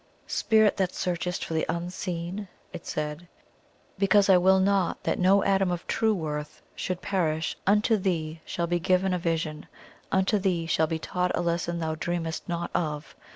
"Spirit 0.25 0.77
that 0.77 0.95
searchest 0.95 1.45
for 1.45 1.53
the 1.53 1.63
Unseen," 1.69 2.47
it 2.73 2.87
said, 2.87 3.27
"because 3.99 4.29
I 4.29 4.37
will 4.37 4.59
not 4.59 5.03
that 5.03 5.19
no 5.19 5.43
atom 5.43 5.69
of 5.69 5.85
true 5.85 6.15
worth 6.15 6.59
should 6.75 7.03
perish, 7.03 7.55
unto 7.67 7.97
thee 7.97 8.41
shall 8.43 8.65
be 8.65 8.79
given 8.79 9.13
a 9.13 9.19
vision 9.19 9.67
unto 10.11 10.39
thee 10.39 10.65
shall 10.65 10.87
be 10.87 10.97
taught 10.97 11.31
a 11.37 11.41
lesson 11.41 11.77
thou 11.77 11.93
dreamest 11.93 12.49
not 12.49 12.71
of. 12.73 13.15